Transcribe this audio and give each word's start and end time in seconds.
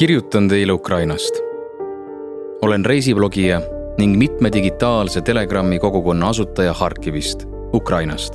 kirjutan 0.00 0.48
teile 0.48 0.72
Ukrainast. 0.72 1.34
olen 2.62 2.84
reisiblogija 2.84 3.60
ning 3.98 4.16
mitme 4.18 4.52
digitaalse 4.52 5.20
Telegrami 5.20 5.78
kogukonna 5.78 6.28
asutaja 6.28 6.72
Harkivist, 6.72 7.44
Ukrainast. 7.74 8.34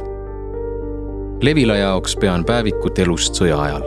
Levila 1.41 1.75
jaoks 1.75 2.15
pean 2.17 2.45
päevikut 2.45 2.99
elust 2.99 3.41
sõja 3.41 3.57
ajal. 3.61 3.81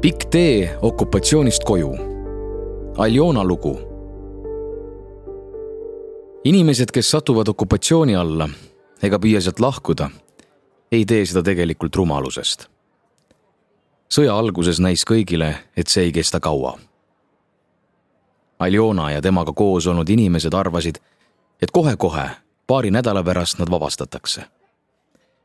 pikk 0.00 0.24
tee 0.30 0.78
okupatsioonist 0.82 1.64
koju. 1.64 1.92
Aljona 2.96 3.44
lugu. 3.44 3.78
inimesed, 6.44 6.90
kes 6.90 7.10
satuvad 7.10 7.48
okupatsiooni 7.48 8.16
alla 8.16 8.48
ega 9.02 9.18
püüa 9.18 9.40
sealt 9.40 9.60
lahkuda, 9.60 10.10
ei 10.92 11.04
tee 11.04 11.26
seda 11.26 11.42
tegelikult 11.42 11.96
rumalusest 11.96 12.79
sõja 14.10 14.34
alguses 14.34 14.80
näis 14.80 15.04
kõigile, 15.06 15.54
et 15.76 15.88
see 15.88 16.08
ei 16.08 16.12
kesta 16.12 16.40
kaua. 16.40 16.76
Aljona 18.58 19.10
ja 19.10 19.22
temaga 19.22 19.52
koos 19.56 19.86
olnud 19.86 20.08
inimesed 20.08 20.54
arvasid, 20.54 20.98
et 21.62 21.70
kohe-kohe, 21.70 22.26
paari 22.66 22.90
nädala 22.90 23.22
pärast 23.24 23.58
nad 23.58 23.70
vabastatakse. 23.70 24.44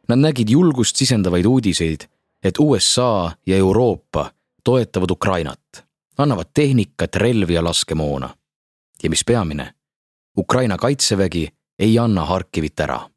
Nad 0.07 0.19
nägid 0.19 0.49
julgust 0.49 0.95
sisendavaid 0.95 1.45
uudiseid, 1.45 2.07
et 2.43 2.59
USA 2.59 3.31
ja 3.45 3.57
Euroopa 3.57 4.31
toetavad 4.63 5.11
Ukrainat, 5.11 5.85
annavad 6.17 6.51
tehnikat, 6.53 7.15
relvi 7.15 7.53
ja 7.53 7.63
laskemoona. 7.63 8.29
ja 9.03 9.09
mis 9.09 9.25
peamine, 9.25 9.73
Ukraina 10.37 10.77
kaitsevägi 10.77 11.49
ei 11.79 11.99
anna 11.99 12.25
Harkivit 12.25 12.79
ära. 12.79 13.09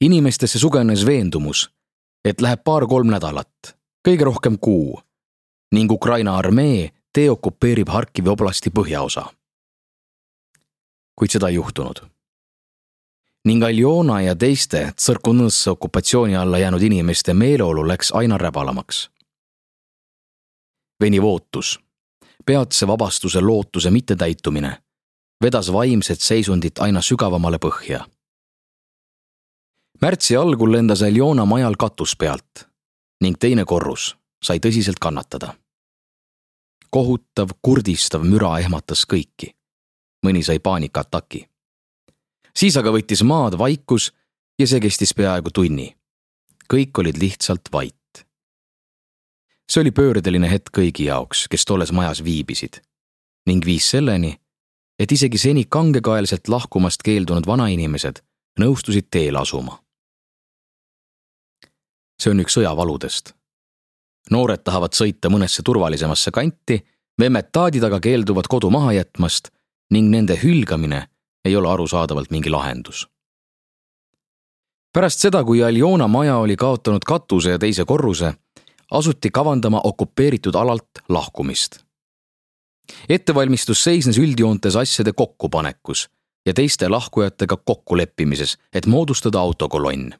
inimestesse 0.00 0.58
sugenes 0.58 1.06
veendumus, 1.06 1.70
et 2.24 2.40
läheb 2.40 2.64
paar-kolm 2.64 3.06
nädalat 3.06 3.81
kõige 4.08 4.24
rohkem 4.24 4.58
kuu 4.58 5.00
ning 5.72 5.92
Ukraina 5.92 6.36
armee 6.36 6.90
deokupeerib 7.18 7.88
Harkivi 7.88 8.28
oblasti 8.28 8.70
põhjaosa. 8.70 9.24
kuid 11.18 11.30
seda 11.30 11.48
ei 11.48 11.54
juhtunud. 11.54 11.96
ning 13.44 13.64
Aljona 13.64 14.20
ja 14.20 14.36
teiste 14.36 14.92
Tsõrkunõsse 14.96 15.70
okupatsiooni 15.70 16.36
alla 16.36 16.58
jäänud 16.58 16.82
inimeste 16.82 17.34
meeleolu 17.34 17.88
läks 17.88 18.12
aina 18.12 18.38
räbalamaks. 18.38 19.10
veniv 21.00 21.24
ootus, 21.24 21.80
peatse 22.46 22.86
vabastuse 22.86 23.40
lootuse 23.40 23.90
mittetäitumine 23.90 24.82
vedas 25.42 25.72
vaimset 25.72 26.20
seisundit 26.20 26.78
aina 26.78 27.00
sügavamale 27.00 27.58
põhja. 27.58 28.06
märtsi 30.02 30.36
algul 30.36 30.72
lendas 30.72 31.02
Aljona 31.02 31.44
majal 31.44 31.74
katus 31.78 32.16
pealt 32.16 32.71
ning 33.22 33.38
teine 33.38 33.64
korrus 33.64 34.16
sai 34.42 34.58
tõsiselt 34.58 34.98
kannatada. 35.00 35.54
kohutav, 36.90 37.48
kurdistav 37.62 38.24
müra 38.24 38.58
ehmatas 38.58 39.06
kõiki. 39.12 39.54
mõni 40.26 40.42
sai 40.42 40.58
paanikaataki. 40.58 41.48
siis 42.56 42.76
aga 42.76 42.90
võttis 42.90 43.22
maad 43.22 43.58
vaikus 43.58 44.12
ja 44.58 44.66
see 44.66 44.80
kestis 44.80 45.14
peaaegu 45.14 45.50
tunni. 45.50 45.96
kõik 46.72 46.98
olid 46.98 47.16
lihtsalt 47.22 47.72
vait. 47.72 48.26
see 49.70 49.80
oli 49.80 49.90
pöördeline 49.90 50.50
hetk 50.50 50.72
kõigi 50.78 51.06
jaoks, 51.06 51.48
kes 51.48 51.64
tolles 51.64 51.92
majas 51.92 52.24
viibisid 52.24 52.82
ning 53.46 53.64
viis 53.64 53.90
selleni, 53.90 54.40
et 54.98 55.12
isegi 55.12 55.38
seni 55.38 55.64
kangekaelselt 55.64 56.48
lahkumast 56.48 57.02
keeldunud 57.02 57.46
vanainimesed 57.46 58.22
nõustusid 58.60 59.06
teele 59.10 59.38
asuma 59.38 59.81
see 62.22 62.30
on 62.30 62.42
üks 62.42 62.56
sõjavaludest. 62.58 63.34
noored 64.30 64.62
tahavad 64.62 64.94
sõita 64.94 65.30
mõnesse 65.32 65.64
turvalisemasse 65.66 66.30
kanti, 66.30 66.78
memmed 67.18 67.50
taadid 67.52 67.84
aga 67.84 67.98
keelduvad 68.00 68.46
kodu 68.48 68.70
maha 68.70 68.94
jätmast 69.00 69.50
ning 69.90 70.10
nende 70.10 70.38
hülgamine 70.42 71.08
ei 71.44 71.56
ole 71.56 71.68
arusaadavalt 71.68 72.30
mingi 72.30 72.50
lahendus. 72.50 73.08
pärast 74.92 75.18
seda, 75.18 75.44
kui 75.44 75.64
Aljona 75.64 76.08
maja 76.08 76.36
oli 76.36 76.56
kaotanud 76.56 77.04
katuse 77.06 77.50
ja 77.50 77.58
teise 77.58 77.84
korruse, 77.84 78.34
asuti 78.90 79.30
kavandama 79.30 79.80
okupeeritud 79.84 80.54
alalt 80.54 81.02
lahkumist. 81.08 81.84
ettevalmistus 83.08 83.84
seisnes 83.84 84.18
üldjoontes 84.18 84.76
asjade 84.76 85.12
kokkupanekus 85.12 86.08
ja 86.46 86.54
teiste 86.54 86.88
lahkujatega 86.88 87.56
kokkuleppimises, 87.56 88.58
et 88.72 88.86
moodustada 88.86 89.40
autokolonn 89.40 90.12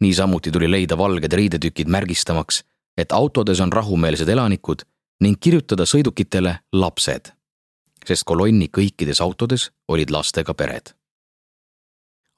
niisamuti 0.00 0.50
tuli 0.50 0.70
leida 0.70 0.98
valged 0.98 1.32
riidetükid 1.32 1.88
märgistamaks, 1.88 2.62
et 2.96 3.12
autodes 3.12 3.60
on 3.60 3.72
rahumeelsed 3.72 4.28
elanikud 4.28 4.82
ning 5.22 5.38
kirjutada 5.40 5.86
sõidukitele 5.86 6.56
lapsed, 6.72 7.30
sest 8.06 8.26
kolonni 8.26 8.68
kõikides 8.68 9.22
autodes 9.22 9.70
olid 9.88 10.10
lastega 10.10 10.54
pered. 10.54 10.92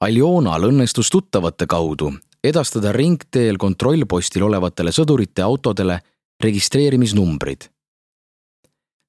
Aljonal 0.05 0.69
õnnestus 0.69 1.09
tuttavate 1.09 1.65
kaudu 1.67 2.11
edastada 2.43 2.91
ringteel 2.93 3.57
kontrollpostil 3.57 4.43
olevatele 4.45 4.91
sõdurite 4.91 5.41
autodele 5.41 5.99
registreerimisnumbrid. 6.43 7.69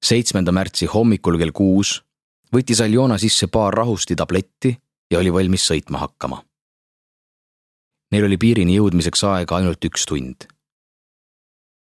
seitsmenda 0.05 0.51
märtsi 0.51 0.85
hommikul 0.85 1.37
kell 1.37 1.51
kuus 1.51 2.01
võttis 2.55 2.81
Aljona 2.81 3.17
sisse 3.17 3.47
paar 3.47 3.73
rahustitabletti 3.73 4.77
ja 5.11 5.19
oli 5.19 5.33
valmis 5.33 5.67
sõitma 5.67 5.97
hakkama 5.97 6.41
Neil 8.11 8.25
oli 8.25 8.37
piirini 8.37 8.77
jõudmiseks 8.77 9.23
aega 9.27 9.57
ainult 9.57 9.83
üks 9.83 10.05
tund. 10.07 10.47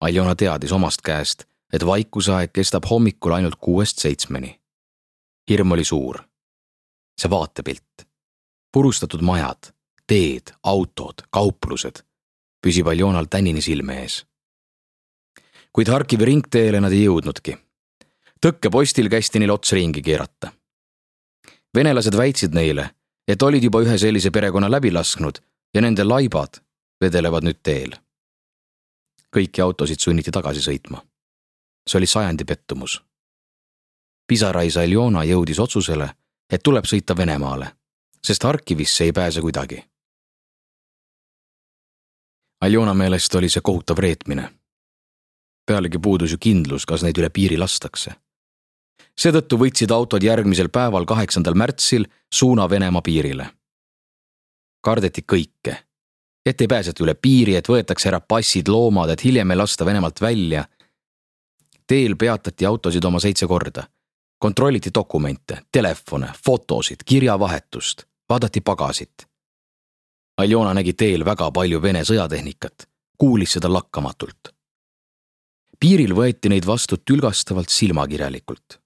Aljona 0.01 0.35
teadis 0.35 0.73
omast 0.73 1.03
käest, 1.05 1.47
et 1.73 1.85
vaikuseaeg 1.87 2.53
kestab 2.53 2.89
hommikul 2.91 3.33
ainult 3.33 3.57
kuuest 3.61 3.99
seitsmeni. 3.99 4.61
hirm 5.51 5.73
oli 5.73 5.85
suur. 5.85 6.23
see 7.21 7.31
vaatepilt, 7.31 8.07
purustatud 8.73 9.21
majad, 9.21 9.73
teed, 10.07 10.53
autod, 10.63 11.27
kauplused 11.31 12.01
püsib 12.63 12.89
Aljonal 12.89 13.25
tänini 13.31 13.63
silme 13.63 14.03
ees. 14.03 14.27
kuid 15.73 15.89
Harkivi 15.89 16.25
ringteele 16.25 16.81
nad 16.81 16.93
ei 16.93 17.05
jõudnudki. 17.05 17.57
tõkkepostil 18.47 19.09
kästi 19.09 19.39
neil 19.39 19.51
ots 19.51 19.73
ringi 19.73 20.03
keerata. 20.03 20.53
venelased 21.75 22.17
väitsid 22.17 22.55
neile, 22.55 22.91
et 23.29 23.43
olid 23.43 23.65
juba 23.65 23.81
ühe 23.81 23.99
sellise 23.99 24.31
perekonna 24.31 24.71
läbi 24.71 24.93
lasknud 24.93 25.41
ja 25.75 25.81
nende 25.81 26.05
laibad 26.05 26.61
vedelevad 27.01 27.45
nüüd 27.45 27.61
teel. 27.63 27.95
kõiki 29.37 29.63
autosid 29.63 30.01
sunniti 30.01 30.31
tagasi 30.31 30.61
sõitma. 30.61 31.03
see 31.89 31.99
oli 31.99 32.07
sajandi 32.07 32.45
pettumus. 32.45 33.03
pisarais 34.27 34.77
Aljona 34.77 35.25
jõudis 35.25 35.59
otsusele, 35.59 36.15
et 36.51 36.63
tuleb 36.63 36.85
sõita 36.85 37.17
Venemaale, 37.17 37.73
sest 38.27 38.43
Harkivisse 38.43 39.05
ei 39.05 39.13
pääse 39.13 39.41
kuidagi. 39.41 39.85
Aljona 42.61 42.95
meelest 42.95 43.35
oli 43.35 43.49
see 43.49 43.61
kohutav 43.61 43.99
reetmine. 43.99 44.51
pealegi 45.67 45.99
puudus 45.99 46.33
ju 46.33 46.39
kindlus, 46.39 46.87
kas 46.87 47.03
neid 47.03 47.19
üle 47.19 47.31
piiri 47.31 47.57
lastakse. 47.57 48.15
seetõttu 49.17 49.57
võtsid 49.57 49.91
autod 49.93 50.23
järgmisel 50.23 50.69
päeval, 50.69 51.05
kaheksandal 51.05 51.55
märtsil 51.55 52.05
suuna 52.33 52.71
Venemaa 52.71 53.03
piirile 53.03 53.60
kardeti 54.81 55.23
kõike. 55.33 55.77
et 56.47 56.61
ei 56.61 56.69
pääseta 56.69 57.05
üle 57.05 57.15
piiri, 57.15 57.55
et 57.55 57.69
võetakse 57.69 58.09
ära 58.09 58.21
passid, 58.21 58.69
loomad, 58.69 59.11
et 59.11 59.25
hiljem 59.25 59.51
ei 59.51 59.57
lasta 59.57 59.85
Venemaalt 59.85 60.21
välja. 60.21 60.65
teel 61.87 62.17
peatati 62.17 62.67
autosid 62.67 63.05
oma 63.05 63.21
seitse 63.21 63.47
korda. 63.47 63.89
kontrolliti 64.39 64.91
dokumente, 64.95 65.63
telefone, 65.73 66.33
fotosid, 66.45 66.97
kirjavahetust, 67.07 68.05
vaadati 68.29 68.61
pagasit. 68.61 69.27
Aljona 70.37 70.75
nägi 70.75 70.93
teel 70.93 71.25
väga 71.25 71.51
palju 71.51 71.83
Vene 71.83 72.01
sõjatehnikat, 72.01 72.87
kuulis 73.19 73.53
seda 73.53 73.73
lakkamatult. 73.73 74.55
piiril 75.81 76.15
võeti 76.15 76.49
neid 76.49 76.67
vastu 76.67 76.97
tülgastavalt 76.97 77.69
silmakirjalikult. 77.69 78.81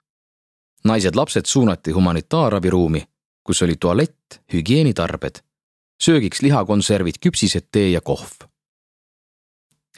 naised-lapsed 0.85 1.47
suunati 1.47 1.91
humanitaarabiruumi, 1.91 3.05
kus 3.45 3.63
oli 3.63 3.77
tualett, 3.77 4.43
hügieenitarbed 4.53 5.45
söögiks 6.03 6.43
lihakonservid, 6.43 7.15
küpsised, 7.21 7.69
tee 7.73 7.91
ja 7.91 8.01
kohv. 8.01 8.49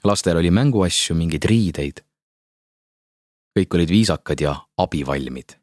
lastel 0.04 0.36
oli 0.36 0.50
mänguasju, 0.50 1.16
mingeid 1.16 1.44
riideid. 1.44 2.04
kõik 3.58 3.74
olid 3.74 3.88
viisakad 3.88 4.40
ja 4.40 4.54
abivalmid. 4.76 5.56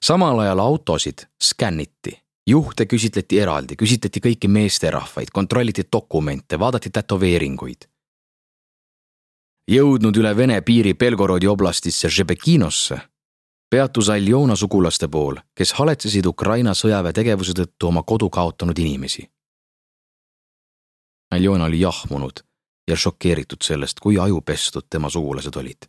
samal 0.00 0.38
ajal 0.38 0.58
autosid 0.58 1.26
skänniti, 1.42 2.22
juhte 2.46 2.86
küsitleti 2.86 3.40
eraldi, 3.40 3.76
küsitleti 3.76 4.20
kõiki 4.20 4.48
meesterahvaid, 4.48 5.30
kontrolliti 5.32 5.82
dokumente, 5.92 6.58
vaadati 6.58 6.90
tätoveeringuid. 6.90 7.88
jõudnud 9.70 10.16
üle 10.16 10.36
Vene 10.36 10.60
piiri 10.60 10.94
Belgorodi 10.94 11.46
oblastisse 11.46 12.08
Žebekinosse 12.08 13.00
peatus 13.70 14.08
Aljona 14.08 14.56
sugulaste 14.56 15.08
pool, 15.08 15.36
kes 15.54 15.72
haletsesid 15.72 16.26
Ukraina 16.26 16.74
sõjaväe 16.74 17.12
tegevuse 17.12 17.52
tõttu 17.52 17.90
oma 17.90 18.02
kodu 18.02 18.30
kaotanud 18.30 18.78
inimesi. 18.78 19.28
Aljona 21.30 21.64
oli 21.64 21.80
jahmunud 21.80 22.40
ja 22.88 22.96
šokeeritud 22.96 23.62
sellest, 23.64 24.00
kui 24.00 24.18
ajupestud 24.18 24.88
tema 24.90 25.10
sugulased 25.10 25.56
olid. 25.56 25.88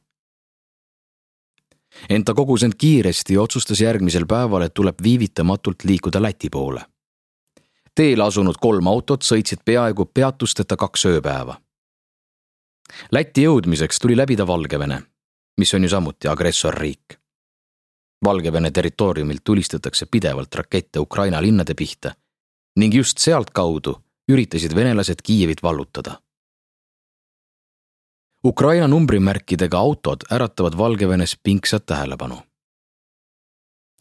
ent 2.09 2.25
ta 2.25 2.33
kogus 2.33 2.63
end 2.63 2.75
kiiresti 2.77 3.33
ja 3.33 3.41
otsustas 3.41 3.81
järgmisel 3.81 4.25
päeval, 4.25 4.61
et 4.61 4.73
tuleb 4.73 4.95
viivitamatult 5.03 5.83
liikuda 5.83 6.21
Läti 6.21 6.49
poole. 6.49 6.81
teele 7.95 8.23
asunud 8.23 8.55
kolm 8.61 8.87
autot 8.87 9.23
sõitsid 9.23 9.63
peaaegu 9.65 10.05
peatusteta 10.05 10.77
kaks 10.77 11.05
ööpäeva. 11.05 11.61
Lätti 13.11 13.43
jõudmiseks 13.43 13.99
tuli 14.01 14.17
läbida 14.17 14.47
Valgevene, 14.47 15.01
mis 15.57 15.73
on 15.73 15.83
ju 15.83 15.89
samuti 15.89 16.27
agressorriik. 16.27 17.19
Valgevene 18.25 18.71
territooriumilt 18.71 19.41
tulistatakse 19.43 20.05
pidevalt 20.11 20.55
rakette 20.55 20.99
Ukraina 20.99 21.41
linnade 21.41 21.73
pihta 21.73 22.15
ning 22.75 22.95
just 22.95 23.17
sealtkaudu 23.17 23.95
üritasid 24.29 24.75
venelased 24.75 25.21
Kiievit 25.23 25.63
vallutada. 25.63 26.19
Ukraina 28.45 28.87
numbrimärkidega 28.87 29.77
autod 29.77 30.21
äratavad 30.31 30.77
Valgevenes 30.77 31.37
pingsat 31.43 31.85
tähelepanu. 31.85 32.37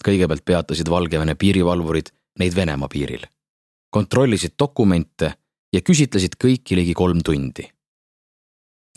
kõigepealt 0.05 0.45
peatasid 0.45 0.91
Valgevene 0.91 1.35
piirivalvurid 1.35 2.11
neid 2.39 2.55
Venemaa 2.55 2.89
piiril, 2.89 3.25
kontrollisid 3.91 4.55
dokumente 4.59 5.33
ja 5.73 5.81
küsitlesid 5.81 6.39
kõiki 6.45 6.77
ligi 6.77 6.95
kolm 6.95 7.21
tundi. 7.25 7.73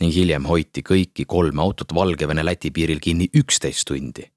ning 0.00 0.14
hiljem 0.14 0.44
hoiti 0.44 0.82
kõiki 0.82 1.24
kolme 1.26 1.62
autot 1.62 1.94
Valgevene-Läti 1.94 2.70
piiril 2.70 3.00
kinni 3.00 3.28
üksteist 3.34 3.84
tundi. 3.86 4.31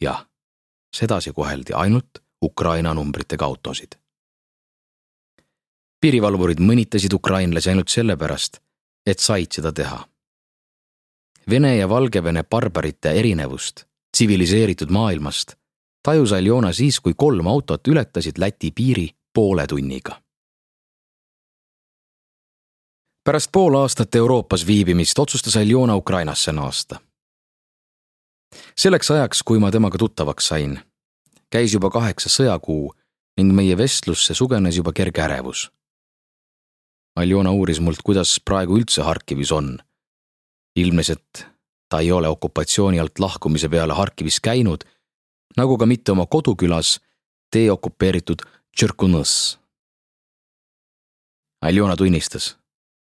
Jah, 0.00 0.26
sedasi 0.92 1.32
koheldi 1.32 1.72
ainult 1.72 2.22
Ukraina 2.42 2.94
numbritega 2.94 3.44
autosid 3.44 3.96
piirivalvurid 6.00 6.60
mõnitasid 6.62 7.14
ukrainlasi 7.16 7.72
ainult 7.72 7.90
sellepärast, 7.90 8.60
et 9.06 9.18
said 9.18 9.50
seda 9.58 9.72
teha. 9.72 10.04
Vene 11.50 11.76
ja 11.76 11.88
Valgevene 11.88 12.42
barbarite 12.44 13.10
erinevust 13.10 13.84
tsiviliseeritud 14.12 14.90
maailmast 14.90 15.56
tajus 16.06 16.32
Aljona 16.32 16.72
siis, 16.72 17.00
kui 17.00 17.14
kolm 17.18 17.46
autot 17.50 17.88
ületasid 17.88 18.38
Läti 18.38 18.70
piiri 18.70 19.08
poole 19.34 19.66
tunniga. 19.66 20.22
pärast 23.26 23.50
pool 23.52 23.74
aastat 23.74 24.14
Euroopas 24.14 24.66
viibimist 24.66 25.18
otsustas 25.18 25.56
Aljona 25.56 25.96
Ukrainasse 25.96 26.52
naasta. 26.52 27.00
Selleks 28.78 29.10
ajaks, 29.10 29.42
kui 29.42 29.58
ma 29.58 29.70
temaga 29.70 29.98
tuttavaks 29.98 30.52
sain, 30.52 30.78
käis 31.50 31.74
juba 31.74 31.90
kaheksa 31.90 32.32
sõjakuu 32.32 32.92
ning 33.36 33.52
meie 33.52 33.76
vestlusse 33.78 34.34
sugenes 34.34 34.76
juba 34.76 34.92
kerge 34.96 35.22
ärevus 35.22 35.70
Aljona 37.16 37.50
uuris 37.50 37.78
mult, 37.80 38.02
kuidas 38.04 38.36
praegu 38.44 38.76
üldse 38.76 39.02
Harkivis 39.02 39.52
on. 39.52 39.78
ilmnes, 40.76 41.10
et 41.10 41.46
ta 41.88 42.02
ei 42.04 42.10
ole 42.12 42.28
okupatsiooni 42.28 43.00
alt 43.00 43.18
lahkumise 43.18 43.68
peale 43.72 43.94
Harkivis 43.96 44.40
käinud, 44.40 44.84
nagu 45.56 45.78
ka 45.78 45.86
mitte 45.86 46.12
oma 46.12 46.26
kodukülas, 46.26 46.98
deokupeeritud 47.54 48.44
Tšõrkunõs. 48.76 49.56
Aljona 51.64 51.96
tunnistas, 51.96 52.58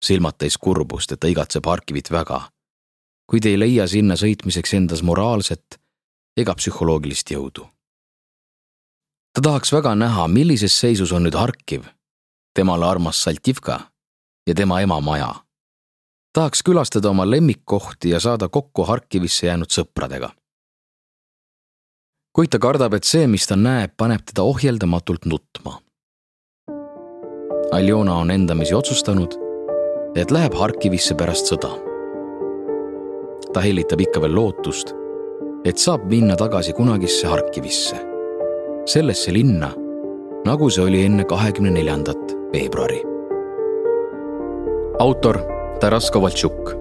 silmad 0.03 0.35
täis 0.35 0.57
kurbust, 0.57 1.11
et 1.11 1.19
ta 1.19 1.31
igatseb 1.31 1.65
Harkivit 1.65 2.11
väga, 2.11 2.41
kuid 3.31 3.45
ei 3.47 3.55
leia 3.55 3.85
sinna 3.87 4.17
sõitmiseks 4.19 4.73
endas 4.75 5.01
moraalset 5.07 5.77
ega 6.37 6.51
psühholoogilist 6.55 7.31
jõudu. 7.31 7.63
ta 9.33 9.41
tahaks 9.41 9.71
väga 9.71 9.95
näha, 9.95 10.27
millises 10.27 10.79
seisus 10.79 11.11
on 11.11 11.23
nüüd 11.23 11.37
Harkiv, 11.39 11.85
temale 12.53 12.85
armas 12.85 13.23
Saltivka 13.23 13.79
ja 14.47 14.55
tema 14.55 14.81
ema 14.81 14.99
maja. 14.99 15.35
tahaks 16.33 16.63
külastada 16.63 17.09
oma 17.09 17.29
lemmikkohti 17.29 18.09
ja 18.09 18.19
saada 18.19 18.49
kokku 18.49 18.83
Harkivisse 18.83 19.47
jäänud 19.47 19.71
sõpradega. 19.71 20.29
kuid 22.35 22.49
ta 22.49 22.59
kardab, 22.59 22.93
et 22.93 23.03
see, 23.03 23.27
mis 23.27 23.47
ta 23.47 23.55
näeb, 23.55 23.93
paneb 23.97 24.25
teda 24.25 24.43
ohjeldamatult 24.43 25.25
nutma. 25.25 25.81
Aljona 27.71 28.15
on 28.15 28.31
endamisi 28.31 28.73
otsustanud, 28.73 29.39
et 30.15 30.31
läheb 30.31 30.53
Harkivisse 30.53 31.15
pärast 31.15 31.47
sõda. 31.47 31.90
Ta 33.53 33.61
hellitab 33.61 34.01
ikka 34.01 34.21
veel 34.21 34.35
lootust, 34.35 34.95
et 35.65 35.77
saab 35.77 36.07
minna 36.09 36.35
tagasi 36.35 36.73
kunagisse 36.73 37.27
Harkivisse, 37.27 37.99
sellesse 38.85 39.33
linna, 39.33 39.71
nagu 40.45 40.69
see 40.69 40.83
oli 40.83 41.05
enne 41.05 41.27
kahekümne 41.29 41.71
neljandat 41.71 42.37
veebruari 42.53 43.11
autor 45.01 45.39
Taras 45.81 46.11
Kovaltšuk, 46.13 46.73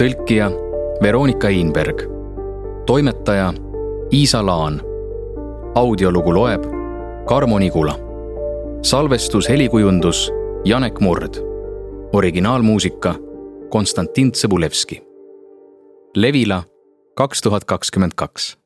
tõlkija 0.00 0.46
Veronika 1.04 1.50
Einberg, 1.52 2.06
toimetaja 2.88 3.50
Iisa 4.12 4.40
Laan. 4.46 4.80
audiolugu 5.74 6.34
loeb 6.34 6.64
Karmo 7.28 7.58
Nigula. 7.58 7.94
salvestus, 8.82 9.48
helikujundus 9.48 10.32
Janek 10.64 11.00
Murd. 11.00 11.34
originaalmuusika 12.12 13.14
Konstantin 13.68 14.32
Tsõbulevski. 14.32 15.11
Levila 16.16 16.62
kaks 17.16 17.40
tuhat 17.40 17.64
kakskümmend 17.64 18.12
kaks 18.16 18.58